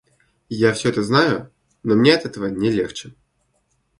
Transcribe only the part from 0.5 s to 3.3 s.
Я всё это знаю, но мне от этого не легче.